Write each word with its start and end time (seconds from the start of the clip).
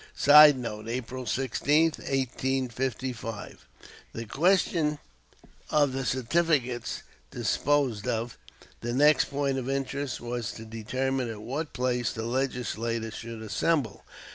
[Sidenote: 0.15 0.89
April 0.89 1.27
16, 1.27 1.91
1855.] 1.99 3.67
The 4.13 4.25
question 4.25 4.97
of 5.69 5.93
the 5.93 6.03
certificates 6.05 7.03
disposed 7.29 8.07
of, 8.07 8.35
the 8.79 8.93
next 8.93 9.25
point 9.25 9.59
of 9.59 9.69
interest 9.69 10.19
was 10.19 10.53
to 10.53 10.65
determine 10.65 11.29
at 11.29 11.43
what 11.43 11.73
place 11.73 12.11
the 12.13 12.23
Legislature 12.25 13.11
should 13.11 13.43
assemble. 13.43 14.03